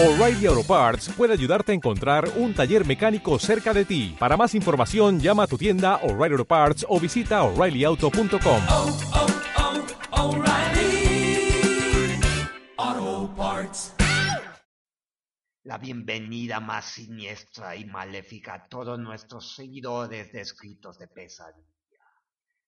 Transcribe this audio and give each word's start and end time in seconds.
O'Reilly 0.00 0.46
Auto 0.46 0.62
Parts 0.62 1.08
puede 1.08 1.32
ayudarte 1.32 1.72
a 1.72 1.74
encontrar 1.74 2.30
un 2.36 2.54
taller 2.54 2.86
mecánico 2.86 3.36
cerca 3.40 3.74
de 3.74 3.84
ti. 3.84 4.14
Para 4.16 4.36
más 4.36 4.54
información, 4.54 5.18
llama 5.18 5.42
a 5.42 5.46
tu 5.48 5.58
tienda 5.58 5.96
O'Reilly 6.04 6.34
Auto 6.34 6.44
Parts 6.44 6.86
o 6.88 7.00
visita 7.00 7.42
oreillyauto.com. 7.42 8.62
oh, 8.70 8.98
oh, 12.76 13.34
Parts. 13.36 13.96
La 15.64 15.78
bienvenida 15.78 16.60
más 16.60 16.84
siniestra 16.84 17.74
y 17.74 17.84
maléfica 17.84 18.54
a 18.54 18.68
todos 18.68 19.00
nuestros 19.00 19.56
seguidores 19.56 20.30
de 20.32 20.42
escritos 20.42 20.96
de 21.00 21.08
pesadilla. 21.08 21.66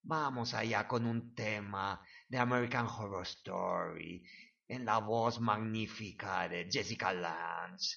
Vamos 0.03 0.53
allá 0.55 0.89
con 0.89 1.07
un 1.07 1.33
tema 1.33 2.05
de 2.29 2.39
American 2.39 2.89
Horror 2.89 3.23
Story 3.23 4.25
en 4.71 4.85
la 4.85 4.99
voz 4.99 5.41
magnífica 5.41 6.49
de 6.49 6.69
Jessica 6.71 7.13
Lange, 7.13 7.97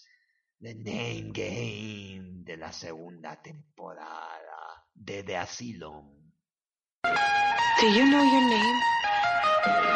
The 0.60 0.74
Name 0.74 1.32
Game 1.32 2.44
de 2.44 2.58
la 2.58 2.72
segunda 2.72 3.40
temporada 3.40 4.84
de 4.92 5.24
The 5.24 5.38
Asylum. 5.38 6.34
Do 7.04 7.88
you 7.88 8.06
know 8.06 8.24
your 8.24 8.42
name? 8.50 9.93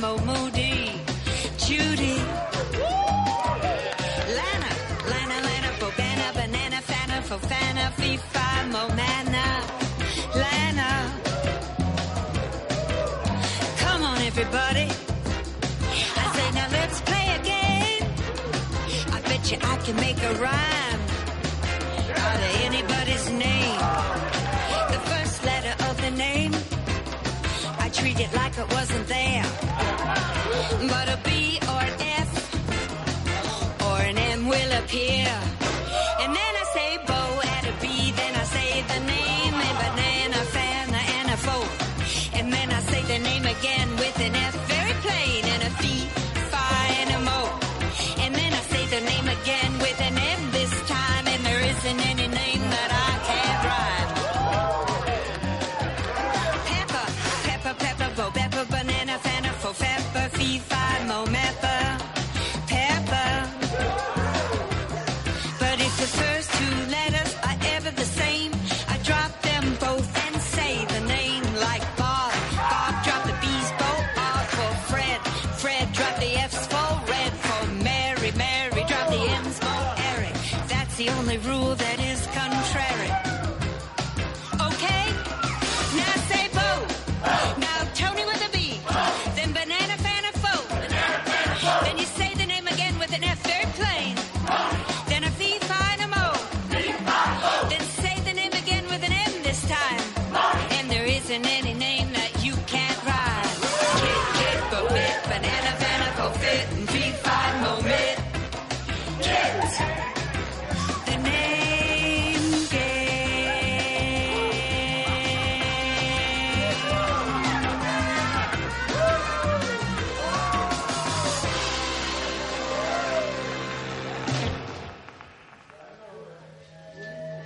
Mo 0.00 0.16
Moody. 0.26 0.90
Judy. 1.56 2.16
Lana, 4.36 4.70
Lana, 5.10 5.38
Lana, 5.46 5.70
Fo 5.78 5.88
Bana, 5.96 6.26
Banana, 6.34 6.80
Mo 8.72 8.88
Mana. 8.98 9.46
Lana. 10.42 10.88
Come 13.78 14.02
on, 14.02 14.18
everybody. 14.22 14.88
I 16.20 16.24
say, 16.34 16.50
now 16.58 16.68
let's 16.72 17.00
play 17.02 17.26
a 17.38 17.40
game. 17.52 18.04
I 19.14 19.20
bet 19.28 19.42
you 19.50 19.58
I 19.62 19.76
can 19.84 19.96
make 19.96 20.20
a 20.22 20.34
rhyme 20.42 21.02
out 22.16 22.40
of 22.46 22.52
anybody's 22.66 23.30
name. 23.30 23.77
I 28.18 28.22
it 28.22 28.34
like 28.34 28.58
it 28.58 28.68
wasn't 28.74 29.06
there. 29.06 29.44
But 30.88 31.08
a 31.08 31.18
B 31.22 31.60
or 31.70 31.80
an 31.88 31.94
F 32.26 32.30
or 33.86 33.98
an 34.00 34.18
M 34.18 34.48
will 34.48 34.72
appear. 34.82 35.30
And 36.22 36.30
then 36.34 36.52
I 36.62 36.64
say 36.74 36.98
Bo 37.06 37.20
at 37.56 37.64
a 37.64 37.74
B, 37.80 38.10
then 38.16 38.34
I 38.34 38.44
say 38.56 38.82
the 38.92 39.00
name, 39.06 39.54
and 39.54 39.78
banana, 39.84 40.40
fana, 40.54 41.00
and 41.18 41.30
a 41.30 41.36
fo. 41.36 41.58
And 42.36 42.52
then 42.52 42.72
I 42.72 42.80
say 42.90 43.02
the 43.02 43.18
name 43.22 43.46
again 43.46 43.97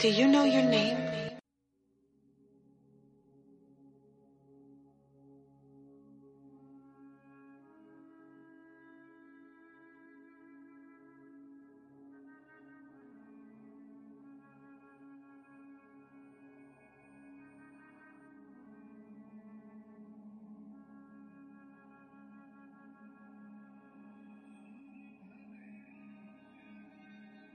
Do 0.03 0.09
you 0.09 0.27
know 0.27 0.45
your 0.45 0.65
name? 0.65 0.99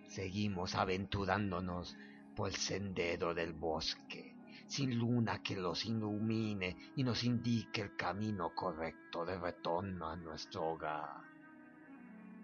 Seguimos 0.07 0.75
aventurándonos 0.75 1.97
por 2.37 2.49
el 2.49 2.55
sendero 2.55 3.33
del 3.33 3.53
bosque, 3.53 4.35
sin 4.67 4.95
luna 4.95 5.41
que 5.41 5.55
los 5.55 5.83
ilumine 5.85 6.77
y 6.95 7.03
nos 7.03 7.23
indique 7.23 7.81
el 7.81 7.95
camino 7.95 8.53
correcto 8.53 9.25
de 9.25 9.39
retorno 9.39 10.07
a 10.07 10.15
nuestro 10.15 10.73
hogar. 10.73 11.17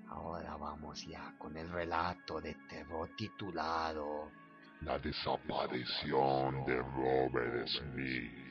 Ahora 0.09 0.57
vamos 0.57 1.05
ya 1.05 1.35
con 1.37 1.55
el 1.57 1.69
relato 1.69 2.41
de 2.41 2.55
terror 2.67 3.07
titulado 3.15 4.31
La 4.81 4.97
desaparición 4.97 6.65
de 6.65 6.81
Robert 6.81 7.67
Smith. 7.67 8.43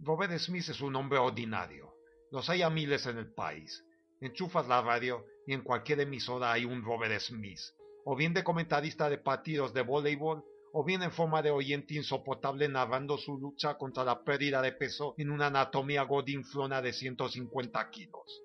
Robert 0.00 0.38
Smith 0.38 0.68
es 0.68 0.80
un 0.80 0.94
hombre 0.94 1.18
ordinario. 1.18 1.92
Los 2.30 2.48
hay 2.48 2.62
a 2.62 2.70
miles 2.70 3.04
en 3.06 3.18
el 3.18 3.32
país. 3.32 3.84
Enchufas 4.20 4.68
la 4.68 4.80
radio 4.80 5.24
y 5.44 5.54
en 5.54 5.62
cualquier 5.62 6.00
emisora 6.00 6.52
hay 6.52 6.64
un 6.64 6.84
Robert 6.84 7.20
Smith, 7.20 7.58
o 8.04 8.14
bien 8.14 8.32
de 8.32 8.44
comentarista 8.44 9.10
de 9.10 9.18
partidos 9.18 9.74
de 9.74 9.82
voleibol, 9.82 10.44
o 10.72 10.84
bien 10.84 11.02
en 11.02 11.10
forma 11.10 11.42
de 11.42 11.50
oyente 11.50 11.94
insoportable 11.94 12.68
narrando 12.68 13.18
su 13.18 13.38
lucha 13.38 13.76
contra 13.76 14.04
la 14.04 14.22
pérdida 14.22 14.62
de 14.62 14.70
peso 14.70 15.14
en 15.18 15.30
una 15.30 15.46
anatomía 15.46 16.02
godinflona 16.02 16.80
de 16.80 16.92
150 16.92 17.90
kilos. 17.90 18.42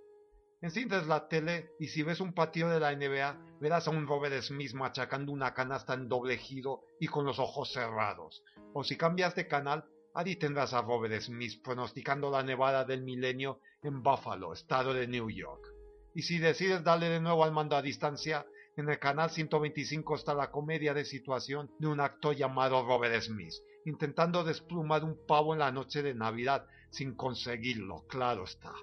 Enciendes 0.60 1.06
la 1.06 1.28
tele 1.28 1.70
y 1.80 1.88
si 1.88 2.02
ves 2.02 2.20
un 2.20 2.34
partido 2.34 2.70
de 2.70 2.80
la 2.80 2.96
NBA, 2.96 3.60
verás 3.60 3.88
a 3.88 3.92
un 3.92 4.08
Robert 4.08 4.42
Smith 4.42 4.74
machacando 4.74 5.32
una 5.32 5.54
canasta 5.54 5.94
en 5.94 6.08
doble 6.08 6.38
giro 6.38 6.86
y 7.00 7.08
con 7.08 7.26
los 7.26 7.38
ojos 7.38 7.72
cerrados. 7.74 8.44
O 8.74 8.84
si 8.84 8.98
cambias 8.98 9.36
de 9.36 9.48
canal, 9.48 9.86
Allí 10.16 10.36
tendrás 10.36 10.74
a 10.74 10.82
Robert 10.82 11.20
Smith 11.22 11.62
pronosticando 11.64 12.30
la 12.30 12.44
nevada 12.44 12.86
del 12.86 13.02
milenio 13.02 13.60
en 13.82 14.04
Buffalo, 14.04 14.54
estado 14.54 14.94
de 14.94 15.08
New 15.08 15.30
York. 15.32 15.74
Y 16.14 16.22
si 16.22 16.38
decides 16.38 16.84
darle 16.84 17.10
de 17.10 17.20
nuevo 17.20 17.44
al 17.44 17.52
mando 17.52 17.76
a 17.76 17.82
distancia, 17.82 18.46
en 18.76 18.90
el 18.90 19.00
canal 19.00 19.32
125 19.32 20.16
está 20.16 20.36
la 20.36 20.52
comedia 20.52 20.94
de 20.94 21.06
situación 21.06 21.72
de 21.80 21.88
un 21.88 22.00
actor 22.00 22.36
llamado 22.36 22.86
Robert 22.86 23.22
Smith, 23.24 23.54
intentando 23.86 24.44
desplumar 24.44 25.04
un 25.04 25.18
pavo 25.26 25.54
en 25.54 25.60
la 25.60 25.72
noche 25.72 26.04
de 26.04 26.14
Navidad, 26.14 26.68
sin 26.92 27.16
conseguirlo, 27.16 28.06
claro 28.08 28.44
está. 28.44 28.74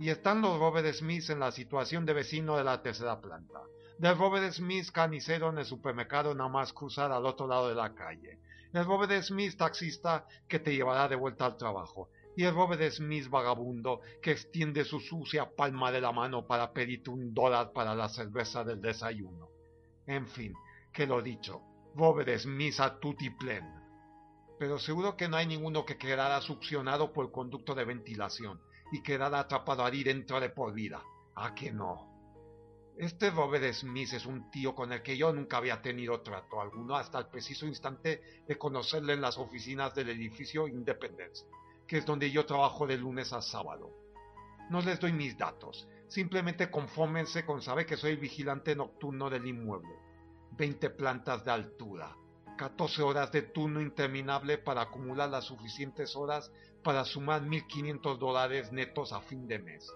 Y 0.00 0.10
están 0.10 0.42
los 0.42 0.58
Robert 0.58 0.92
Smith 0.92 1.30
en 1.30 1.38
la 1.38 1.52
situación 1.52 2.04
de 2.04 2.14
vecino 2.14 2.56
de 2.56 2.64
la 2.64 2.82
tercera 2.82 3.20
planta. 3.20 3.60
Del 3.98 4.18
Robert 4.18 4.52
Smith 4.52 4.90
canicero 4.92 5.50
en 5.50 5.58
el 5.58 5.64
supermercado 5.64 6.34
nada 6.34 6.50
más 6.50 6.72
cruzar 6.72 7.10
al 7.10 7.26
otro 7.26 7.46
lado 7.46 7.68
de 7.68 7.74
la 7.74 7.94
calle. 7.94 8.38
El 8.72 8.84
Robert 8.84 9.22
Smith 9.22 9.56
taxista 9.56 10.26
que 10.46 10.58
te 10.58 10.74
llevará 10.74 11.08
de 11.08 11.16
vuelta 11.16 11.46
al 11.46 11.56
trabajo. 11.56 12.10
Y 12.36 12.44
el 12.44 12.54
Robert 12.54 12.82
Smith 12.92 13.28
vagabundo 13.28 14.00
que 14.22 14.32
extiende 14.32 14.84
su 14.84 15.00
sucia 15.00 15.50
palma 15.56 15.90
de 15.90 16.00
la 16.00 16.12
mano 16.12 16.46
para 16.46 16.72
pedirte 16.72 17.10
un 17.10 17.34
dólar 17.34 17.72
para 17.72 17.94
la 17.94 18.08
cerveza 18.08 18.62
del 18.64 18.80
desayuno. 18.80 19.48
En 20.06 20.28
fin, 20.28 20.54
que 20.92 21.06
lo 21.06 21.22
dicho, 21.22 21.62
Robert 21.96 22.38
Smith 22.38 22.78
a 22.80 22.98
tutti 23.00 23.30
plen. 23.30 23.64
Pero 24.58 24.78
seguro 24.78 25.16
que 25.16 25.28
no 25.28 25.36
hay 25.36 25.46
ninguno 25.46 25.84
que 25.84 25.96
quedara 25.96 26.40
succionado 26.40 27.12
por 27.12 27.26
el 27.26 27.32
conducto 27.32 27.74
de 27.74 27.84
ventilación 27.84 28.60
y 28.92 29.02
quedara 29.02 29.40
atrapado 29.40 29.84
ahí 29.84 30.04
dentro 30.04 30.40
de 30.40 30.50
por 30.50 30.72
vida. 30.72 31.02
¿A 31.34 31.54
que 31.54 31.72
no? 31.72 32.07
Este 32.98 33.30
Robert 33.30 33.72
Smith 33.74 34.12
es 34.12 34.26
un 34.26 34.50
tío 34.50 34.74
con 34.74 34.92
el 34.92 35.02
que 35.02 35.16
yo 35.16 35.32
nunca 35.32 35.58
había 35.58 35.80
tenido 35.80 36.20
trato 36.20 36.60
alguno 36.60 36.96
hasta 36.96 37.20
el 37.20 37.26
preciso 37.26 37.64
instante 37.64 38.42
de 38.44 38.58
conocerle 38.58 39.12
en 39.12 39.20
las 39.20 39.38
oficinas 39.38 39.94
del 39.94 40.08
edificio 40.08 40.66
Independence, 40.66 41.44
que 41.86 41.98
es 41.98 42.04
donde 42.04 42.28
yo 42.32 42.44
trabajo 42.44 42.88
de 42.88 42.96
lunes 42.96 43.32
a 43.32 43.40
sábado. 43.40 43.92
No 44.70 44.80
les 44.80 44.98
doy 44.98 45.12
mis 45.12 45.38
datos, 45.38 45.86
simplemente 46.08 46.72
confórmense 46.72 47.46
con 47.46 47.62
saber 47.62 47.86
que 47.86 47.96
soy 47.96 48.16
vigilante 48.16 48.74
nocturno 48.74 49.30
del 49.30 49.46
inmueble. 49.46 49.94
20 50.56 50.90
plantas 50.90 51.44
de 51.44 51.52
altura, 51.52 52.16
14 52.56 53.02
horas 53.02 53.30
de 53.30 53.42
turno 53.42 53.80
interminable 53.80 54.58
para 54.58 54.82
acumular 54.82 55.28
las 55.28 55.44
suficientes 55.44 56.16
horas 56.16 56.50
para 56.82 57.04
sumar 57.04 57.42
1.500 57.42 58.18
dólares 58.18 58.72
netos 58.72 59.12
a 59.12 59.20
fin 59.20 59.46
de 59.46 59.60
mes. 59.60 59.88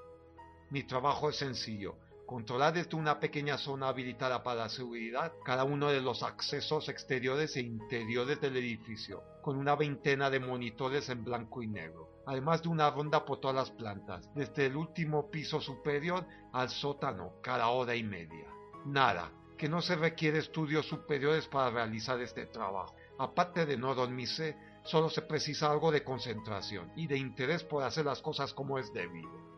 Mi 0.70 0.84
trabajo 0.84 1.31
es 1.31 1.37
sencillo, 1.37 1.96
controlar 2.26 2.74
desde 2.74 2.96
una 2.96 3.20
pequeña 3.20 3.58
zona 3.58 3.88
habilitada 3.88 4.42
para 4.42 4.69
seguridad 4.69 5.32
cada 5.44 5.64
uno 5.64 5.88
de 5.90 6.00
los 6.00 6.22
accesos 6.22 6.88
exteriores 6.88 7.56
e 7.56 7.60
interiores 7.60 8.40
del 8.40 8.56
edificio, 8.56 9.22
con 9.42 9.56
una 9.56 9.74
veintena 9.74 10.30
de 10.30 10.40
monitores 10.40 11.08
en 11.08 11.24
blanco 11.24 11.62
y 11.62 11.69
negro, 11.69 12.22
además 12.26 12.62
de 12.62 12.69
una 12.69 12.90
ronda 12.90 13.24
por 13.24 13.40
todas 13.40 13.56
las 13.56 13.70
plantas, 13.70 14.28
desde 14.34 14.66
el 14.66 14.76
último 14.76 15.30
piso 15.30 15.60
superior 15.60 16.26
al 16.52 16.70
sótano, 16.70 17.34
cada 17.42 17.69
hora 17.69 17.94
y 17.94 18.02
media. 18.02 18.46
Nada, 18.84 19.30
que 19.58 19.69
no 19.69 19.80
se 19.80 19.96
requiere 19.96 20.38
estudios 20.38 20.86
superiores 20.86 21.46
para 21.46 21.70
realizar 21.70 22.20
este 22.20 22.46
trabajo. 22.46 22.96
Aparte 23.19 23.66
de 23.66 23.76
no 23.76 23.94
dormirse, 23.94 24.56
solo 24.84 25.08
se 25.08 25.22
precisa 25.22 25.70
algo 25.70 25.92
de 25.92 26.02
concentración 26.02 26.90
y 26.96 27.06
de 27.06 27.16
interés 27.16 27.62
por 27.62 27.84
hacer 27.84 28.04
las 28.04 28.20
cosas 28.20 28.52
como 28.52 28.78
es 28.78 28.92
debido. 28.92 29.51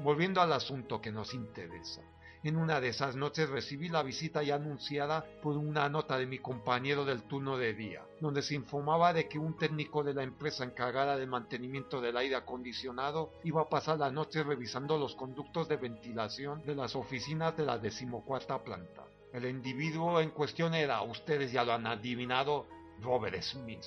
Volviendo 0.00 0.40
al 0.40 0.52
asunto 0.52 1.00
que 1.00 1.10
nos 1.10 1.34
interesa. 1.34 2.02
En 2.44 2.56
una 2.56 2.80
de 2.80 2.88
esas 2.88 3.16
noches 3.16 3.50
recibí 3.50 3.88
la 3.88 4.04
visita 4.04 4.44
ya 4.44 4.54
anunciada 4.54 5.26
por 5.42 5.56
una 5.56 5.88
nota 5.88 6.16
de 6.16 6.26
mi 6.26 6.38
compañero 6.38 7.04
del 7.04 7.24
turno 7.24 7.58
de 7.58 7.74
día, 7.74 8.06
donde 8.20 8.42
se 8.42 8.54
informaba 8.54 9.12
de 9.12 9.28
que 9.28 9.40
un 9.40 9.56
técnico 9.56 10.04
de 10.04 10.14
la 10.14 10.22
empresa 10.22 10.62
encargada 10.62 11.16
del 11.16 11.26
mantenimiento 11.26 12.00
del 12.00 12.16
aire 12.16 12.36
acondicionado 12.36 13.32
iba 13.42 13.62
a 13.62 13.68
pasar 13.68 13.98
la 13.98 14.12
noche 14.12 14.44
revisando 14.44 14.96
los 14.98 15.16
conductos 15.16 15.68
de 15.68 15.78
ventilación 15.78 16.62
de 16.64 16.76
las 16.76 16.94
oficinas 16.94 17.56
de 17.56 17.66
la 17.66 17.76
decimocuarta 17.76 18.62
planta. 18.62 19.04
El 19.32 19.46
individuo 19.46 20.20
en 20.20 20.30
cuestión 20.30 20.74
era, 20.74 21.02
ustedes 21.02 21.50
ya 21.50 21.64
lo 21.64 21.72
han 21.72 21.88
adivinado, 21.88 22.66
Robert 23.00 23.42
Smith. 23.42 23.84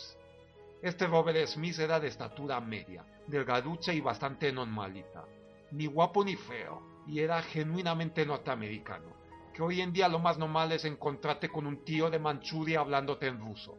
Este 0.82 1.08
Robert 1.08 1.48
Smith 1.48 1.80
era 1.80 2.02
de 2.02 2.10
estatura 2.10 2.60
media, 2.60 3.06
delgaducha 3.28 3.94
y 3.94 4.02
bastante 4.02 4.52
normalita 4.52 5.24
ni 5.72 5.86
guapo 5.86 6.24
ni 6.24 6.36
feo, 6.36 6.82
y 7.08 7.20
era 7.20 7.42
genuinamente 7.42 8.26
norteamericano, 8.26 9.16
que 9.54 9.64
hoy 9.64 9.82
en 9.82 9.94
día 9.94 10.08
lo 10.08 10.20
más 10.20 10.38
normal 10.38 10.72
es 10.72 10.86
encontrarte 10.86 11.50
con 11.50 11.66
un 11.68 11.84
tío 11.84 12.10
de 12.10 12.20
Manchuria 12.20 12.80
hablándote 12.80 13.28
en 13.28 13.40
ruso. 13.40 13.78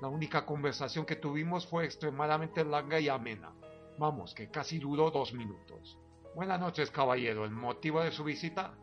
La 0.00 0.08
única 0.08 0.46
conversación 0.46 1.04
que 1.04 1.16
tuvimos 1.16 1.66
fue 1.66 1.84
extremadamente 1.84 2.64
larga 2.64 3.00
y 3.00 3.08
amena. 3.08 3.52
Vamos, 3.98 4.32
que 4.34 4.50
casi 4.50 4.78
duró 4.78 5.10
dos 5.10 5.32
minutos. 5.32 5.98
Buenas 6.34 6.60
noches, 6.60 6.90
caballero. 6.90 7.44
¿El 7.44 7.50
motivo 7.50 8.00
de 8.00 8.12
su 8.12 8.22
visita? 8.22 8.74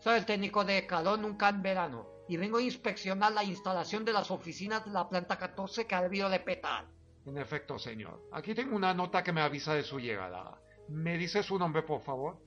Soy 0.00 0.18
el 0.18 0.26
técnico 0.26 0.64
de 0.64 0.86
calor 0.86 1.18
nunca 1.18 1.48
en 1.48 1.62
verano 1.62 2.06
y 2.28 2.36
vengo 2.36 2.58
a 2.58 2.62
inspeccionar 2.62 3.32
la 3.32 3.44
instalación 3.44 4.04
de 4.04 4.12
las 4.12 4.30
oficinas 4.30 4.84
de 4.84 4.90
la 4.90 5.08
planta 5.08 5.38
14 5.38 5.86
que 5.86 5.94
ha 5.94 6.02
debido 6.02 6.28
de 6.28 6.40
petar. 6.40 6.86
En 7.24 7.38
efecto, 7.38 7.78
señor. 7.78 8.28
Aquí 8.32 8.54
tengo 8.54 8.76
una 8.76 8.92
nota 8.92 9.22
que 9.22 9.32
me 9.32 9.40
avisa 9.40 9.74
de 9.74 9.84
su 9.84 9.98
llegada. 10.00 10.60
¿Me 10.88 11.16
dice 11.16 11.42
su 11.42 11.58
nombre, 11.58 11.82
por 11.82 12.02
favor? 12.02 12.38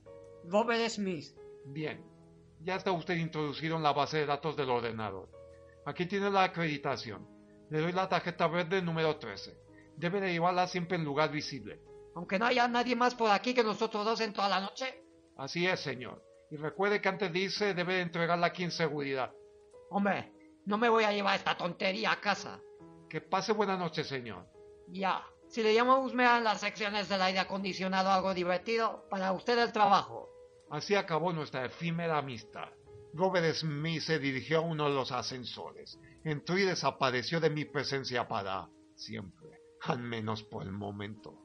Robert 0.44 0.88
Smith. 0.88 1.36
Bien. 1.66 2.04
Ya 2.60 2.76
está 2.76 2.92
usted 2.92 3.16
introducido 3.16 3.76
en 3.76 3.82
la 3.82 3.92
base 3.92 4.18
de 4.18 4.26
datos 4.26 4.56
del 4.56 4.70
ordenador. 4.70 5.28
Aquí 5.84 6.06
tiene 6.06 6.30
la 6.30 6.44
acreditación. 6.44 7.26
Le 7.70 7.80
doy 7.80 7.92
la 7.92 8.08
tarjeta 8.08 8.46
verde 8.46 8.82
número 8.82 9.16
13. 9.16 9.56
Debe 9.96 10.20
de 10.20 10.32
llevarla 10.32 10.66
siempre 10.66 10.96
en 10.96 11.04
lugar 11.04 11.30
visible. 11.30 11.80
Aunque 12.14 12.38
no 12.38 12.46
haya 12.46 12.66
nadie 12.68 12.96
más 12.96 13.14
por 13.14 13.30
aquí 13.30 13.54
que 13.54 13.62
nosotros 13.62 14.04
dos 14.04 14.20
en 14.20 14.32
toda 14.32 14.48
la 14.48 14.60
noche. 14.60 15.02
Así 15.36 15.66
es, 15.66 15.80
señor. 15.80 16.22
Y 16.50 16.56
recuerde 16.56 17.00
que 17.00 17.08
antes 17.08 17.32
de 17.32 17.38
irse 17.38 17.74
debe 17.74 17.94
de 17.94 18.02
entregarla 18.02 18.48
aquí 18.48 18.64
en 18.64 18.70
seguridad. 18.70 19.32
Hombre, 19.90 20.32
no 20.64 20.78
me 20.78 20.88
voy 20.88 21.04
a 21.04 21.12
llevar 21.12 21.36
esta 21.36 21.56
tontería 21.56 22.12
a 22.12 22.20
casa. 22.20 22.60
Que 23.08 23.20
pase 23.20 23.52
buena 23.52 23.76
noche, 23.76 24.04
señor. 24.04 24.46
Ya. 24.88 25.24
Si 25.48 25.62
le 25.62 25.74
llamamos 25.74 26.12
a 26.14 26.40
las 26.40 26.60
secciones 26.60 27.08
del 27.08 27.22
aire 27.22 27.38
acondicionado 27.38 28.10
algo 28.10 28.34
divertido, 28.34 29.06
para 29.08 29.32
usted 29.32 29.58
el 29.58 29.72
trabajo. 29.72 30.28
Así 30.70 30.94
acabó 30.94 31.32
nuestra 31.32 31.64
efímera 31.64 32.18
amistad. 32.18 32.68
Robert 33.14 33.54
Smith 33.54 34.02
se 34.02 34.18
dirigió 34.18 34.58
a 34.58 34.62
uno 34.62 34.88
de 34.88 34.94
los 34.94 35.12
ascensores, 35.12 35.98
entró 36.24 36.58
y 36.58 36.62
desapareció 36.62 37.40
de 37.40 37.50
mi 37.50 37.64
presencia 37.64 38.28
para 38.28 38.68
siempre, 38.94 39.60
al 39.82 40.00
menos 40.00 40.42
por 40.42 40.64
el 40.64 40.72
momento. 40.72 41.38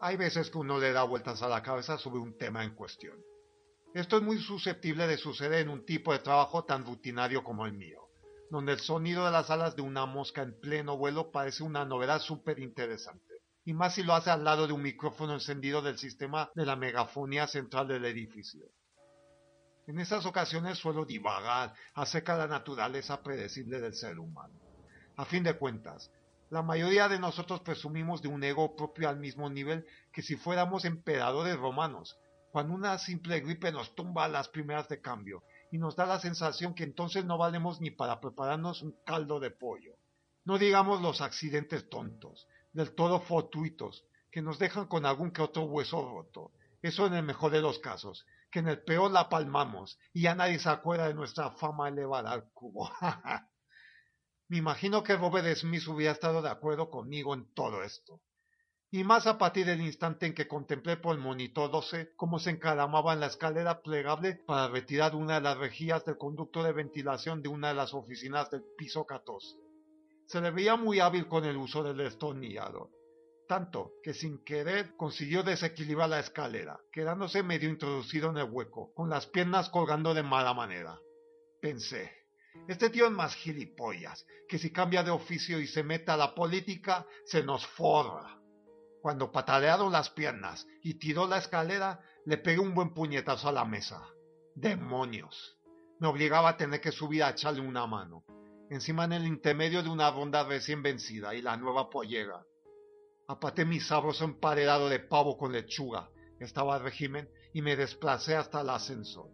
Hay 0.00 0.16
veces 0.16 0.50
que 0.50 0.58
uno 0.58 0.78
le 0.78 0.92
da 0.92 1.04
vueltas 1.04 1.42
a 1.42 1.48
la 1.48 1.62
cabeza 1.62 1.98
sobre 1.98 2.20
un 2.20 2.36
tema 2.36 2.62
en 2.64 2.74
cuestión. 2.74 3.16
Esto 3.94 4.18
es 4.18 4.22
muy 4.22 4.38
susceptible 4.38 5.06
de 5.06 5.16
suceder 5.16 5.60
en 5.60 5.68
un 5.68 5.84
tipo 5.84 6.12
de 6.12 6.20
trabajo 6.20 6.64
tan 6.64 6.84
rutinario 6.84 7.42
como 7.42 7.66
el 7.66 7.72
mío 7.72 8.01
donde 8.52 8.72
el 8.72 8.80
sonido 8.80 9.24
de 9.24 9.30
las 9.30 9.48
alas 9.48 9.76
de 9.76 9.80
una 9.80 10.04
mosca 10.04 10.42
en 10.42 10.52
pleno 10.60 10.98
vuelo 10.98 11.30
parece 11.30 11.62
una 11.62 11.86
novedad 11.86 12.20
súper 12.20 12.58
interesante. 12.58 13.40
Y 13.64 13.72
más 13.72 13.94
si 13.94 14.02
lo 14.02 14.12
hace 14.12 14.28
al 14.28 14.44
lado 14.44 14.66
de 14.66 14.74
un 14.74 14.82
micrófono 14.82 15.32
encendido 15.32 15.80
del 15.80 15.96
sistema 15.96 16.50
de 16.54 16.66
la 16.66 16.76
megafonía 16.76 17.46
central 17.46 17.88
del 17.88 18.04
edificio. 18.04 18.66
En 19.86 19.98
esas 19.98 20.26
ocasiones 20.26 20.76
suelo 20.76 21.06
divagar 21.06 21.72
acerca 21.94 22.34
de 22.34 22.40
la 22.40 22.58
naturaleza 22.58 23.22
predecible 23.22 23.80
del 23.80 23.94
ser 23.94 24.18
humano. 24.18 24.60
A 25.16 25.24
fin 25.24 25.44
de 25.44 25.54
cuentas, 25.54 26.10
la 26.50 26.60
mayoría 26.60 27.08
de 27.08 27.18
nosotros 27.18 27.60
presumimos 27.60 28.20
de 28.20 28.28
un 28.28 28.44
ego 28.44 28.76
propio 28.76 29.08
al 29.08 29.18
mismo 29.18 29.48
nivel 29.48 29.86
que 30.12 30.20
si 30.20 30.36
fuéramos 30.36 30.84
emperadores 30.84 31.56
romanos, 31.56 32.18
cuando 32.50 32.74
una 32.74 32.98
simple 32.98 33.40
gripe 33.40 33.72
nos 33.72 33.94
tumba 33.94 34.26
a 34.26 34.28
las 34.28 34.50
primeras 34.50 34.90
de 34.90 35.00
cambio 35.00 35.42
y 35.72 35.78
nos 35.78 35.96
da 35.96 36.04
la 36.04 36.20
sensación 36.20 36.74
que 36.74 36.84
entonces 36.84 37.24
no 37.24 37.38
valemos 37.38 37.80
ni 37.80 37.90
para 37.90 38.20
prepararnos 38.20 38.82
un 38.82 38.94
caldo 39.06 39.40
de 39.40 39.50
pollo. 39.50 39.96
No 40.44 40.58
digamos 40.58 41.00
los 41.00 41.22
accidentes 41.22 41.88
tontos, 41.88 42.46
del 42.74 42.94
todo 42.94 43.20
fortuitos, 43.20 44.04
que 44.30 44.42
nos 44.42 44.58
dejan 44.58 44.86
con 44.86 45.06
algún 45.06 45.30
que 45.30 45.40
otro 45.40 45.62
hueso 45.62 46.06
roto. 46.06 46.52
Eso 46.82 47.06
en 47.06 47.14
el 47.14 47.22
mejor 47.22 47.52
de 47.52 47.62
los 47.62 47.78
casos, 47.78 48.26
que 48.50 48.58
en 48.58 48.68
el 48.68 48.82
peor 48.82 49.10
la 49.12 49.30
palmamos 49.30 49.98
y 50.12 50.22
ya 50.22 50.34
nadie 50.34 50.58
se 50.58 50.68
acuerda 50.68 51.08
de 51.08 51.14
nuestra 51.14 51.52
fama 51.52 51.88
elevada 51.88 52.32
al 52.32 52.50
cubo. 52.52 52.90
Me 54.48 54.58
imagino 54.58 55.02
que 55.02 55.16
Robert 55.16 55.56
Smith 55.56 55.88
hubiera 55.88 56.12
estado 56.12 56.42
de 56.42 56.50
acuerdo 56.50 56.90
conmigo 56.90 57.32
en 57.32 57.50
todo 57.54 57.82
esto 57.82 58.20
y 58.94 59.04
más 59.04 59.26
a 59.26 59.38
partir 59.38 59.64
del 59.64 59.80
instante 59.80 60.26
en 60.26 60.34
que 60.34 60.46
contemplé 60.46 60.98
por 60.98 61.16
el 61.16 61.22
monitor 61.22 61.70
12 61.70 62.12
cómo 62.14 62.38
se 62.38 62.50
encaramaba 62.50 63.14
en 63.14 63.20
la 63.20 63.26
escalera 63.28 63.80
plegable 63.80 64.34
para 64.46 64.68
retirar 64.68 65.14
una 65.16 65.36
de 65.36 65.40
las 65.40 65.56
rejillas 65.56 66.04
del 66.04 66.18
conducto 66.18 66.62
de 66.62 66.74
ventilación 66.74 67.40
de 67.40 67.48
una 67.48 67.68
de 67.68 67.74
las 67.74 67.94
oficinas 67.94 68.50
del 68.50 68.62
piso 68.76 69.06
14. 69.06 69.56
Se 70.26 70.42
le 70.42 70.50
veía 70.50 70.76
muy 70.76 71.00
hábil 71.00 71.26
con 71.26 71.46
el 71.46 71.56
uso 71.56 71.82
del 71.82 71.96
destornillador, 71.96 72.90
tanto 73.48 73.94
que 74.02 74.12
sin 74.12 74.44
querer 74.44 74.94
consiguió 74.94 75.42
desequilibrar 75.42 76.10
la 76.10 76.20
escalera, 76.20 76.78
quedándose 76.92 77.42
medio 77.42 77.70
introducido 77.70 78.28
en 78.28 78.36
el 78.36 78.50
hueco, 78.50 78.92
con 78.92 79.08
las 79.08 79.26
piernas 79.26 79.70
colgando 79.70 80.12
de 80.12 80.22
mala 80.22 80.52
manera. 80.52 80.98
Pensé, 81.62 82.12
este 82.68 82.90
tío 82.90 83.06
es 83.06 83.12
más 83.12 83.34
gilipollas, 83.36 84.26
que 84.46 84.58
si 84.58 84.70
cambia 84.70 85.02
de 85.02 85.10
oficio 85.10 85.58
y 85.60 85.66
se 85.66 85.82
mete 85.82 86.10
a 86.10 86.18
la 86.18 86.34
política, 86.34 87.06
se 87.24 87.42
nos 87.42 87.66
forra. 87.66 88.41
Cuando 89.02 89.32
patalearon 89.32 89.90
las 89.90 90.10
piernas 90.10 90.64
y 90.80 90.94
tiró 90.94 91.26
la 91.26 91.38
escalera, 91.38 92.00
le 92.24 92.38
pegué 92.38 92.60
un 92.60 92.72
buen 92.72 92.94
puñetazo 92.94 93.48
a 93.48 93.52
la 93.52 93.64
mesa. 93.64 94.00
¡Demonios! 94.54 95.58
Me 95.98 96.06
obligaba 96.06 96.50
a 96.50 96.56
tener 96.56 96.80
que 96.80 96.92
subir 96.92 97.24
a 97.24 97.30
echarle 97.30 97.60
una 97.60 97.84
mano, 97.88 98.24
encima 98.70 99.04
en 99.04 99.14
el 99.14 99.26
intermedio 99.26 99.82
de 99.82 99.88
una 99.88 100.08
ronda 100.12 100.44
recién 100.44 100.84
vencida 100.84 101.34
y 101.34 101.42
la 101.42 101.56
nueva 101.56 101.90
pollera. 101.90 102.46
Apaté 103.26 103.64
mi 103.64 103.80
sabroso 103.80 104.24
emparedado 104.24 104.88
de 104.88 105.00
pavo 105.00 105.36
con 105.36 105.50
lechuga, 105.50 106.08
estaba 106.38 106.76
el 106.76 106.84
régimen 106.84 107.28
y 107.52 107.60
me 107.60 107.74
desplacé 107.74 108.36
hasta 108.36 108.60
el 108.60 108.70
ascensor. 108.70 109.30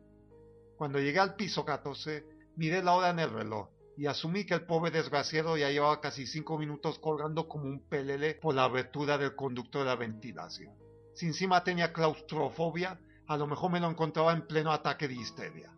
Cuando 0.78 0.98
llegué 0.98 1.18
al 1.18 1.34
piso 1.34 1.66
14, 1.66 2.24
miré 2.56 2.82
la 2.82 2.94
hora 2.94 3.10
en 3.10 3.18
el 3.18 3.30
reloj 3.30 3.68
y 3.98 4.06
asumí 4.06 4.46
que 4.46 4.54
el 4.54 4.62
pobre 4.64 4.92
desgraciado 4.92 5.56
ya 5.56 5.70
llevaba 5.70 6.00
casi 6.00 6.24
cinco 6.24 6.56
minutos 6.56 7.00
colgando 7.00 7.48
como 7.48 7.64
un 7.64 7.80
pelele 7.80 8.36
por 8.36 8.54
la 8.54 8.62
abertura 8.62 9.18
del 9.18 9.34
conducto 9.34 9.80
de 9.80 9.86
la 9.86 9.96
ventilación. 9.96 10.72
Si 11.14 11.26
encima 11.26 11.64
tenía 11.64 11.92
claustrofobia, 11.92 13.00
a 13.26 13.36
lo 13.36 13.48
mejor 13.48 13.72
me 13.72 13.80
lo 13.80 13.90
encontraba 13.90 14.32
en 14.32 14.46
pleno 14.46 14.70
ataque 14.70 15.08
de 15.08 15.14
histeria. 15.14 15.72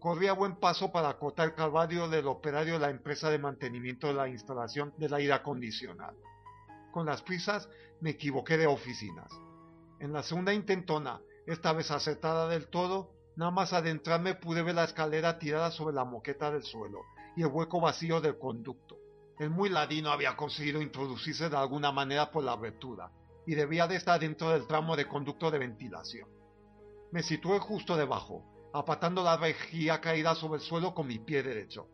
Corrí 0.00 0.26
a 0.26 0.32
buen 0.32 0.56
paso 0.56 0.90
para 0.90 1.10
acotar 1.10 1.50
el 1.50 1.54
calvario 1.54 2.08
del 2.08 2.26
operario 2.26 2.72
de 2.72 2.80
la 2.80 2.90
empresa 2.90 3.30
de 3.30 3.38
mantenimiento 3.38 4.08
de 4.08 4.14
la 4.14 4.28
instalación 4.28 4.92
del 4.96 5.14
aire 5.14 5.32
acondicionado. 5.32 6.18
Con 6.90 7.06
las 7.06 7.22
prisas 7.22 7.68
me 8.00 8.10
equivoqué 8.10 8.58
de 8.58 8.66
oficinas. 8.66 9.30
En 10.00 10.12
la 10.12 10.24
segunda 10.24 10.52
intentona, 10.52 11.20
esta 11.46 11.72
vez 11.72 11.92
acertada 11.92 12.48
del 12.48 12.66
todo, 12.66 13.12
nada 13.36 13.52
más 13.52 13.72
adentrarme 13.72 14.34
pude 14.34 14.64
ver 14.64 14.74
la 14.74 14.82
escalera 14.82 15.38
tirada 15.38 15.70
sobre 15.70 15.94
la 15.94 16.04
moqueta 16.04 16.50
del 16.50 16.64
suelo 16.64 17.04
y 17.36 17.42
el 17.42 17.48
hueco 17.48 17.80
vacío 17.80 18.20
del 18.20 18.38
conducto. 18.38 18.98
El 19.38 19.50
muy 19.50 19.68
ladino 19.68 20.10
había 20.10 20.36
conseguido 20.36 20.80
introducirse 20.80 21.48
de 21.48 21.56
alguna 21.56 21.90
manera 21.90 22.30
por 22.30 22.44
la 22.44 22.52
abertura 22.52 23.10
y 23.46 23.54
debía 23.54 23.86
de 23.86 23.96
estar 23.96 24.20
dentro 24.20 24.50
del 24.50 24.66
tramo 24.66 24.94
de 24.96 25.08
conducto 25.08 25.50
de 25.50 25.58
ventilación. 25.58 26.28
Me 27.10 27.22
situé 27.22 27.58
justo 27.58 27.96
debajo, 27.96 28.70
apatando 28.72 29.22
la 29.22 29.36
vejía 29.36 30.00
caída 30.00 30.34
sobre 30.34 30.60
el 30.60 30.66
suelo 30.66 30.94
con 30.94 31.06
mi 31.06 31.18
pie 31.18 31.42
derecho. 31.42 31.88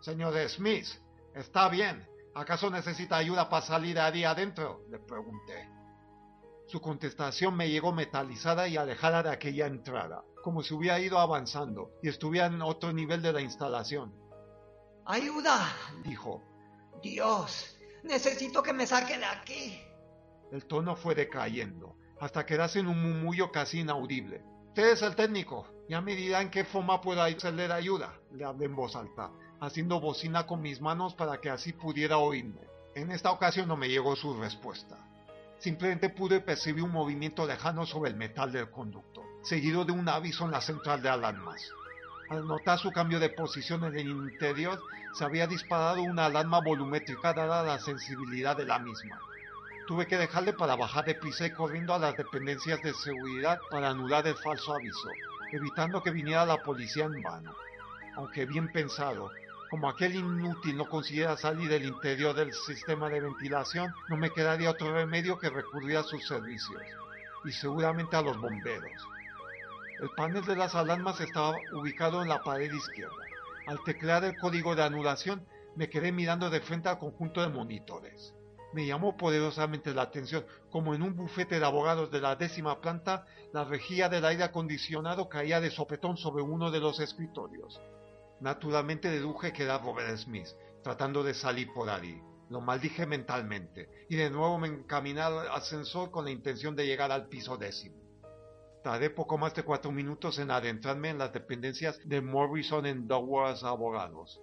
Señor 0.00 0.34
Smith, 0.48 0.88
está 1.34 1.68
bien. 1.68 2.06
¿Acaso 2.34 2.70
necesita 2.70 3.16
ayuda 3.16 3.48
para 3.48 3.64
salir 3.64 3.98
ahí 3.98 4.24
adentro? 4.24 4.82
le 4.90 4.98
pregunté. 4.98 5.68
Su 6.66 6.80
contestación 6.80 7.54
me 7.54 7.68
llegó 7.68 7.92
metalizada 7.92 8.66
y 8.66 8.76
alejada 8.76 9.22
de 9.22 9.30
aquella 9.30 9.66
entrada, 9.66 10.24
como 10.42 10.62
si 10.62 10.72
hubiera 10.72 10.98
ido 10.98 11.18
avanzando 11.18 11.90
y 12.02 12.08
estuviera 12.08 12.46
en 12.46 12.62
otro 12.62 12.92
nivel 12.92 13.20
de 13.20 13.32
la 13.32 13.42
instalación. 13.42 14.21
¡Ayuda! 15.04 15.74
Dijo. 16.04 16.42
Dios, 17.02 17.76
necesito 18.04 18.62
que 18.62 18.72
me 18.72 18.86
saque 18.86 19.18
de 19.18 19.24
aquí. 19.24 19.82
El 20.52 20.66
tono 20.66 20.94
fue 20.94 21.14
decayendo, 21.14 21.96
hasta 22.20 22.46
quedarse 22.46 22.78
en 22.78 22.86
un 22.86 23.02
murmullo 23.02 23.50
casi 23.50 23.80
inaudible. 23.80 24.44
Usted 24.68 24.92
es 24.92 25.02
el 25.02 25.16
técnico, 25.16 25.66
ya 25.88 26.00
me 26.00 26.14
dirá 26.14 26.40
en 26.40 26.50
qué 26.50 26.64
forma 26.64 27.00
puedo 27.00 27.22
hacerle 27.22 27.66
de 27.68 27.74
ayuda, 27.74 28.14
le 28.32 28.44
hablé 28.44 28.66
en 28.66 28.76
voz 28.76 28.94
alta, 28.94 29.30
haciendo 29.60 30.00
bocina 30.00 30.46
con 30.46 30.62
mis 30.62 30.80
manos 30.80 31.14
para 31.14 31.40
que 31.40 31.50
así 31.50 31.72
pudiera 31.72 32.18
oírme. 32.18 32.60
En 32.94 33.10
esta 33.10 33.32
ocasión 33.32 33.68
no 33.68 33.76
me 33.76 33.88
llegó 33.88 34.14
su 34.14 34.34
respuesta. 34.34 34.98
Simplemente 35.58 36.10
pude 36.10 36.40
percibir 36.40 36.84
un 36.84 36.90
movimiento 36.90 37.46
lejano 37.46 37.86
sobre 37.86 38.10
el 38.10 38.16
metal 38.16 38.52
del 38.52 38.70
conducto, 38.70 39.22
seguido 39.42 39.84
de 39.84 39.92
un 39.92 40.08
aviso 40.08 40.44
en 40.44 40.50
la 40.52 40.60
central 40.60 41.02
de 41.02 41.08
alarmas. 41.08 41.62
Al 42.28 42.46
notar 42.46 42.78
su 42.78 42.92
cambio 42.92 43.20
de 43.20 43.28
posición 43.28 43.84
en 43.84 43.96
el 43.96 44.08
interior, 44.08 44.80
se 45.14 45.24
había 45.24 45.46
disparado 45.46 46.02
una 46.02 46.26
alarma 46.26 46.60
volumétrica 46.60 47.32
dada 47.34 47.62
la 47.62 47.78
sensibilidad 47.78 48.56
de 48.56 48.64
la 48.64 48.78
misma. 48.78 49.20
Tuve 49.86 50.06
que 50.06 50.16
dejarle 50.16 50.52
para 50.52 50.76
bajar 50.76 51.04
de 51.04 51.14
prisa 51.14 51.46
y 51.46 51.50
corriendo 51.50 51.92
a 51.92 51.98
las 51.98 52.16
dependencias 52.16 52.82
de 52.82 52.94
seguridad 52.94 53.60
para 53.70 53.90
anular 53.90 54.26
el 54.26 54.36
falso 54.36 54.74
aviso, 54.74 55.08
evitando 55.52 56.02
que 56.02 56.10
viniera 56.10 56.46
la 56.46 56.62
policía 56.62 57.04
en 57.04 57.20
vano. 57.22 57.54
Aunque 58.16 58.46
bien 58.46 58.70
pensado, 58.72 59.30
como 59.72 59.88
aquel 59.88 60.14
inútil 60.14 60.76
no 60.76 60.86
consiguiera 60.86 61.36
salir 61.36 61.68
del 61.68 61.84
interior 61.84 62.34
del 62.34 62.52
sistema 62.52 63.08
de 63.08 63.20
ventilación, 63.20 63.92
no 64.08 64.16
me 64.16 64.30
quedaría 64.30 64.70
otro 64.70 64.94
remedio 64.94 65.38
que 65.38 65.50
recurrir 65.50 65.96
a 65.96 66.02
sus 66.02 66.26
servicios, 66.26 66.82
y 67.44 67.52
seguramente 67.52 68.14
a 68.16 68.22
los 68.22 68.38
bomberos. 68.38 68.92
El 70.02 70.10
panel 70.16 70.44
de 70.44 70.56
las 70.56 70.74
alarmas 70.74 71.20
estaba 71.20 71.54
ubicado 71.72 72.22
en 72.22 72.28
la 72.28 72.42
pared 72.42 72.72
izquierda. 72.72 73.14
Al 73.68 73.84
teclear 73.84 74.24
el 74.24 74.36
código 74.36 74.74
de 74.74 74.82
anulación, 74.82 75.46
me 75.76 75.88
quedé 75.88 76.10
mirando 76.10 76.50
de 76.50 76.60
frente 76.60 76.88
al 76.88 76.98
conjunto 76.98 77.40
de 77.40 77.50
monitores. 77.50 78.34
Me 78.72 78.84
llamó 78.84 79.16
poderosamente 79.16 79.94
la 79.94 80.02
atención 80.02 80.44
como 80.72 80.96
en 80.96 81.02
un 81.02 81.14
bufete 81.14 81.60
de 81.60 81.64
abogados 81.64 82.10
de 82.10 82.20
la 82.20 82.34
décima 82.34 82.80
planta, 82.80 83.26
la 83.52 83.62
rejilla 83.62 84.08
del 84.08 84.24
aire 84.24 84.42
acondicionado 84.42 85.28
caía 85.28 85.60
de 85.60 85.70
sopetón 85.70 86.16
sobre 86.16 86.42
uno 86.42 86.72
de 86.72 86.80
los 86.80 86.98
escritorios. 86.98 87.80
Naturalmente 88.40 89.08
deduje 89.08 89.52
que 89.52 89.62
era 89.62 89.78
Robert 89.78 90.16
Smith, 90.16 90.48
tratando 90.82 91.22
de 91.22 91.32
salir 91.32 91.72
por 91.72 91.88
ahí. 91.88 92.20
Lo 92.50 92.60
maldije 92.60 93.06
mentalmente, 93.06 93.88
y 94.08 94.16
de 94.16 94.30
nuevo 94.30 94.58
me 94.58 94.66
encaminé 94.66 95.20
al 95.20 95.48
ascensor 95.52 96.10
con 96.10 96.24
la 96.24 96.32
intención 96.32 96.74
de 96.74 96.86
llegar 96.86 97.12
al 97.12 97.28
piso 97.28 97.56
décimo. 97.56 98.01
Tardé 98.82 99.10
poco 99.10 99.38
más 99.38 99.54
de 99.54 99.62
cuatro 99.62 99.92
minutos 99.92 100.40
en 100.40 100.50
adentrarme 100.50 101.10
en 101.10 101.18
las 101.18 101.32
dependencias 101.32 102.00
de 102.04 102.20
Morrison 102.20 102.84
en 102.84 103.06
Douglas 103.06 103.62
Abogados. 103.62 104.40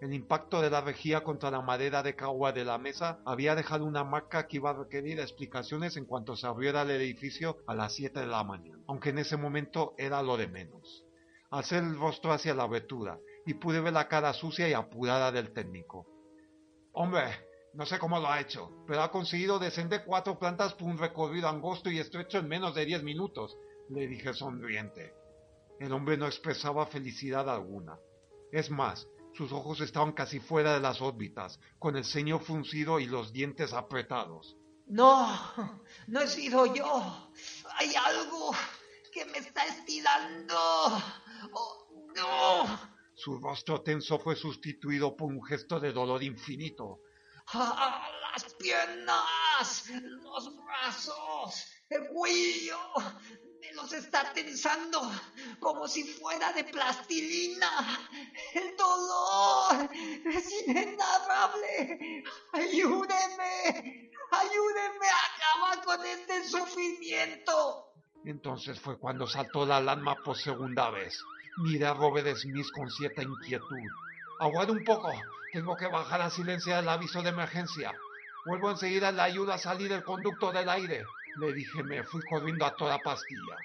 El 0.00 0.14
impacto 0.14 0.62
de 0.62 0.70
la 0.70 0.80
rejilla 0.80 1.22
contra 1.22 1.50
la 1.50 1.60
madera 1.60 2.02
de 2.02 2.16
cagua 2.16 2.52
de 2.52 2.64
la 2.64 2.78
mesa 2.78 3.20
había 3.26 3.54
dejado 3.54 3.84
una 3.84 4.02
marca 4.02 4.48
que 4.48 4.56
iba 4.56 4.70
a 4.70 4.72
requerir 4.72 5.20
explicaciones 5.20 5.98
en 5.98 6.06
cuanto 6.06 6.36
se 6.36 6.46
abriera 6.46 6.82
el 6.82 6.90
edificio 6.90 7.58
a 7.66 7.74
las 7.74 7.92
siete 7.92 8.20
de 8.20 8.26
la 8.26 8.42
mañana, 8.44 8.82
aunque 8.88 9.10
en 9.10 9.18
ese 9.18 9.36
momento 9.36 9.94
era 9.98 10.22
lo 10.22 10.38
de 10.38 10.48
menos. 10.48 11.04
Alcé 11.50 11.76
el 11.76 11.98
rostro 11.98 12.32
hacia 12.32 12.54
la 12.54 12.62
abertura 12.62 13.18
y 13.44 13.54
pude 13.54 13.80
ver 13.80 13.92
la 13.92 14.08
cara 14.08 14.32
sucia 14.32 14.66
y 14.70 14.72
apurada 14.72 15.30
del 15.30 15.52
técnico. 15.52 16.06
Hombre, 16.92 17.24
no 17.74 17.84
sé 17.84 17.98
cómo 17.98 18.18
lo 18.18 18.28
ha 18.28 18.40
hecho, 18.40 18.70
pero 18.86 19.02
ha 19.02 19.10
conseguido 19.10 19.58
descender 19.58 20.04
cuatro 20.06 20.38
plantas 20.38 20.72
por 20.72 20.88
un 20.88 20.98
recorrido 20.98 21.46
angosto 21.48 21.90
y 21.90 21.98
estrecho 21.98 22.38
en 22.38 22.48
menos 22.48 22.74
de 22.74 22.86
diez 22.86 23.02
minutos, 23.02 23.56
le 23.90 24.06
dije 24.06 24.32
sonriente. 24.32 25.14
El 25.78 25.92
hombre 25.92 26.16
no 26.16 26.26
expresaba 26.26 26.86
felicidad 26.86 27.48
alguna. 27.50 27.98
Es 28.52 28.70
más, 28.70 29.08
sus 29.34 29.50
ojos 29.52 29.80
estaban 29.80 30.12
casi 30.12 30.40
fuera 30.40 30.74
de 30.74 30.80
las 30.80 31.00
órbitas, 31.00 31.58
con 31.78 31.96
el 31.96 32.04
ceño 32.04 32.38
fruncido 32.38 33.00
y 33.00 33.06
los 33.06 33.32
dientes 33.32 33.72
apretados. 33.72 34.56
No, 34.86 35.26
no 36.06 36.20
he 36.20 36.28
sido 36.28 36.66
yo. 36.74 37.30
Hay 37.78 37.94
algo 37.94 38.54
que 39.12 39.24
me 39.26 39.38
está 39.38 39.64
estirando. 39.64 40.56
Oh, 41.52 42.06
no. 42.14 42.92
Su 43.14 43.38
rostro 43.38 43.82
tenso 43.82 44.18
fue 44.18 44.36
sustituido 44.36 45.16
por 45.16 45.28
un 45.28 45.42
gesto 45.44 45.80
de 45.80 45.92
dolor 45.92 46.22
infinito. 46.22 47.00
Ah, 47.54 48.06
las 48.32 48.54
piernas, 48.54 49.90
los 50.22 50.56
brazos, 50.56 51.66
el 51.88 52.08
cuello. 52.08 52.78
Me 53.62 53.72
los 53.74 53.92
está 53.92 54.32
tensando 54.32 55.00
como 55.60 55.86
si 55.86 56.02
fuera 56.02 56.52
de 56.52 56.64
plastilina. 56.64 57.70
El 58.54 58.76
dolor 58.76 59.88
es 59.94 60.66
inenarrable. 60.66 62.24
Ayúdeme, 62.54 64.10
ayúdeme 64.32 65.06
a 65.06 65.22
acabar 65.30 65.84
con 65.84 66.04
este 66.04 66.42
sufrimiento. 66.42 67.94
Entonces 68.24 68.80
fue 68.80 68.98
cuando 68.98 69.28
saltó 69.28 69.64
la 69.64 69.76
alarma 69.76 70.16
por 70.24 70.36
segunda 70.36 70.90
vez. 70.90 71.16
Miré 71.58 71.86
a 71.86 71.94
Robert 71.94 72.36
Smith 72.36 72.66
con 72.74 72.90
cierta 72.90 73.22
inquietud. 73.22 73.88
Aguarde 74.40 74.72
un 74.72 74.82
poco. 74.84 75.12
Tengo 75.52 75.76
que 75.76 75.86
bajar 75.86 76.20
a 76.20 76.30
silenciar 76.30 76.82
el 76.82 76.88
aviso 76.88 77.22
de 77.22 77.28
emergencia. 77.28 77.92
Vuelvo 78.44 78.72
enseguida 78.72 79.08
a 79.08 79.12
la 79.12 79.22
ayuda 79.22 79.54
a 79.54 79.58
salir 79.58 79.88
del 79.88 80.02
conducto 80.02 80.50
del 80.50 80.68
aire. 80.68 81.04
Le 81.36 81.52
dije, 81.54 81.82
me 81.82 82.02
fui 82.04 82.20
corriendo 82.28 82.66
a 82.66 82.76
toda 82.76 82.98
pastilla. 82.98 83.56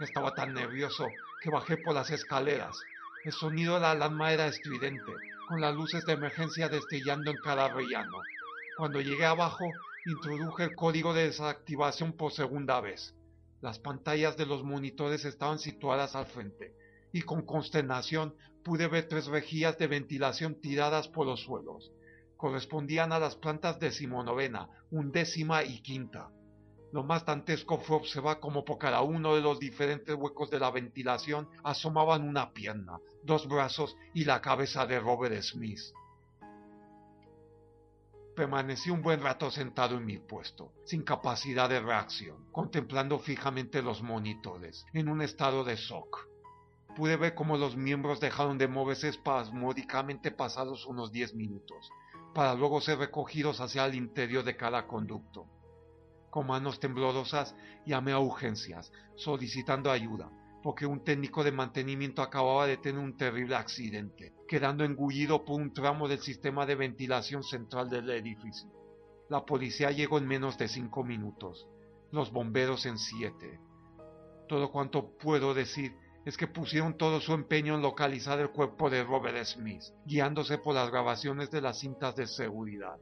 Estaba 0.00 0.32
tan 0.32 0.54
nervioso 0.54 1.08
que 1.42 1.50
bajé 1.50 1.76
por 1.76 1.94
las 1.94 2.10
escaleras. 2.10 2.76
El 3.24 3.32
sonido 3.32 3.74
de 3.74 3.80
la 3.80 3.90
alarma 3.90 4.32
era 4.32 4.46
estridente, 4.46 5.12
con 5.48 5.60
las 5.60 5.74
luces 5.74 6.06
de 6.06 6.12
emergencia 6.12 6.68
destellando 6.68 7.32
en 7.32 7.36
cada 7.38 7.68
rellano. 7.68 8.16
Cuando 8.76 9.00
llegué 9.00 9.26
abajo, 9.26 9.64
introduje 10.06 10.64
el 10.64 10.76
código 10.76 11.12
de 11.12 11.24
desactivación 11.24 12.12
por 12.12 12.32
segunda 12.32 12.80
vez. 12.80 13.14
Las 13.60 13.78
pantallas 13.78 14.36
de 14.36 14.46
los 14.46 14.62
monitores 14.62 15.24
estaban 15.24 15.58
situadas 15.58 16.14
al 16.14 16.26
frente, 16.26 16.74
y 17.12 17.22
con 17.22 17.42
consternación 17.44 18.34
pude 18.64 18.86
ver 18.86 19.08
tres 19.08 19.26
rejillas 19.26 19.76
de 19.78 19.88
ventilación 19.88 20.60
tiradas 20.60 21.08
por 21.08 21.26
los 21.26 21.40
suelos. 21.40 21.90
Correspondían 22.36 23.12
a 23.12 23.18
las 23.18 23.34
plantas 23.34 23.80
decimonovena, 23.80 24.68
undécima 24.90 25.64
y 25.64 25.82
quinta. 25.82 26.30
Lo 26.92 27.04
más 27.04 27.24
dantesco 27.24 27.78
fue 27.78 27.96
observar 27.96 28.40
cómo 28.40 28.64
por 28.64 28.78
cada 28.78 29.02
uno 29.02 29.36
de 29.36 29.40
los 29.40 29.60
diferentes 29.60 30.14
huecos 30.14 30.50
de 30.50 30.58
la 30.58 30.72
ventilación 30.72 31.48
asomaban 31.62 32.28
una 32.28 32.52
pierna, 32.52 32.98
dos 33.22 33.46
brazos 33.46 33.96
y 34.12 34.24
la 34.24 34.40
cabeza 34.40 34.86
de 34.86 34.98
Robert 34.98 35.40
Smith. 35.40 35.80
Permanecí 38.34 38.90
un 38.90 39.02
buen 39.02 39.20
rato 39.20 39.50
sentado 39.50 39.98
en 39.98 40.06
mi 40.06 40.18
puesto, 40.18 40.72
sin 40.84 41.02
capacidad 41.02 41.68
de 41.68 41.78
reacción, 41.78 42.50
contemplando 42.50 43.18
fijamente 43.18 43.82
los 43.82 44.02
monitores, 44.02 44.84
en 44.92 45.08
un 45.08 45.22
estado 45.22 45.62
de 45.62 45.76
shock. 45.76 46.26
Pude 46.96 47.16
ver 47.16 47.34
cómo 47.34 47.56
los 47.56 47.76
miembros 47.76 48.18
dejaron 48.18 48.58
de 48.58 48.66
moverse 48.66 49.08
espasmódicamente 49.08 50.32
pasados 50.32 50.86
unos 50.86 51.12
diez 51.12 51.34
minutos, 51.34 51.88
para 52.34 52.54
luego 52.54 52.80
ser 52.80 52.98
recogidos 52.98 53.60
hacia 53.60 53.86
el 53.86 53.94
interior 53.94 54.42
de 54.42 54.56
cada 54.56 54.86
conducto. 54.88 55.46
Con 56.30 56.46
manos 56.46 56.78
temblorosas 56.78 57.54
llamé 57.84 58.12
a 58.12 58.20
urgencias, 58.20 58.92
solicitando 59.16 59.90
ayuda, 59.90 60.30
porque 60.62 60.86
un 60.86 61.02
técnico 61.02 61.42
de 61.42 61.52
mantenimiento 61.52 62.22
acababa 62.22 62.66
de 62.66 62.76
tener 62.76 63.02
un 63.02 63.16
terrible 63.16 63.56
accidente, 63.56 64.32
quedando 64.46 64.84
engullido 64.84 65.44
por 65.44 65.60
un 65.60 65.72
tramo 65.72 66.06
del 66.06 66.20
sistema 66.20 66.66
de 66.66 66.76
ventilación 66.76 67.42
central 67.42 67.90
del 67.90 68.10
edificio. 68.10 68.70
La 69.28 69.44
policía 69.44 69.90
llegó 69.90 70.18
en 70.18 70.26
menos 70.26 70.56
de 70.58 70.68
cinco 70.68 71.02
minutos, 71.02 71.66
los 72.12 72.32
bomberos 72.32 72.86
en 72.86 72.98
siete. 72.98 73.60
Todo 74.48 74.70
cuanto 74.70 75.16
puedo 75.16 75.54
decir 75.54 75.96
es 76.24 76.36
que 76.36 76.46
pusieron 76.46 76.96
todo 76.96 77.20
su 77.20 77.32
empeño 77.32 77.74
en 77.74 77.82
localizar 77.82 78.38
el 78.40 78.50
cuerpo 78.50 78.90
de 78.90 79.04
Robert 79.04 79.44
Smith, 79.44 79.82
guiándose 80.04 80.58
por 80.58 80.74
las 80.74 80.90
grabaciones 80.90 81.50
de 81.50 81.60
las 81.60 81.78
cintas 81.80 82.14
de 82.14 82.26
seguridad. 82.26 82.98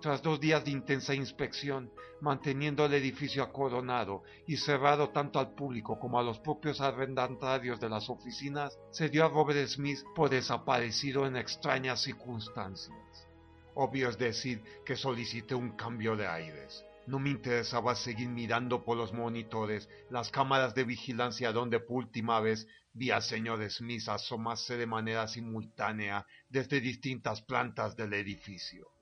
Tras 0.00 0.22
dos 0.22 0.38
días 0.38 0.64
de 0.64 0.70
intensa 0.70 1.12
inspección, 1.12 1.90
manteniendo 2.20 2.84
el 2.86 2.94
edificio 2.94 3.42
acordonado 3.42 4.22
y 4.46 4.56
cerrado 4.56 5.10
tanto 5.10 5.40
al 5.40 5.56
público 5.56 5.98
como 5.98 6.20
a 6.20 6.22
los 6.22 6.38
propios 6.38 6.80
arrendatarios 6.80 7.80
de 7.80 7.88
las 7.88 8.08
oficinas, 8.08 8.78
se 8.92 9.08
dio 9.08 9.24
a 9.24 9.28
Robert 9.28 9.66
Smith 9.66 9.98
por 10.14 10.30
desaparecido 10.30 11.26
en 11.26 11.36
extrañas 11.36 12.00
circunstancias. 12.00 13.26
Obvio 13.74 14.08
es 14.08 14.16
decir 14.16 14.62
que 14.86 14.94
solicité 14.94 15.56
un 15.56 15.70
cambio 15.70 16.16
de 16.16 16.28
aires. 16.28 16.84
No 17.08 17.18
me 17.18 17.30
interesaba 17.30 17.96
seguir 17.96 18.28
mirando 18.28 18.84
por 18.84 18.96
los 18.96 19.12
monitores 19.12 19.88
las 20.10 20.30
cámaras 20.30 20.76
de 20.76 20.84
vigilancia 20.84 21.50
donde 21.50 21.80
por 21.80 21.96
última 21.96 22.38
vez 22.38 22.68
vi 22.92 23.10
al 23.10 23.22
señor 23.22 23.68
Smith 23.68 24.08
asomarse 24.08 24.76
de 24.76 24.86
manera 24.86 25.26
simultánea 25.26 26.24
desde 26.48 26.80
distintas 26.80 27.42
plantas 27.42 27.96
del 27.96 28.12
edificio. 28.12 28.92